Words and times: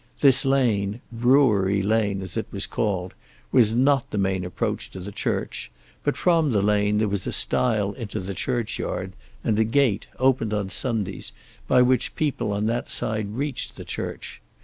This 0.19 0.45
lane, 0.45 0.99
Brewery 1.11 1.83
lane, 1.83 2.23
as 2.23 2.35
it 2.35 2.47
was 2.49 2.65
called, 2.65 3.13
was 3.51 3.75
not 3.75 4.09
the 4.09 4.17
main 4.17 4.43
approach 4.43 4.89
to 4.89 4.99
the 4.99 5.11
church; 5.11 5.69
but 6.03 6.17
from 6.17 6.49
the 6.49 6.61
lane 6.63 6.97
there 6.97 7.07
was 7.07 7.27
a 7.27 7.31
stile 7.31 7.91
into 7.91 8.19
the 8.19 8.33
churchyard, 8.33 9.13
and 9.43 9.59
a 9.59 9.63
gate, 9.63 10.07
opened 10.17 10.55
on 10.55 10.71
Sundays, 10.71 11.33
by 11.67 11.83
which 11.83 12.15
people 12.15 12.51
on 12.51 12.65
that 12.65 12.89
side 12.89 13.33
reached 13.35 13.75
the 13.75 13.85
church. 13.85 14.41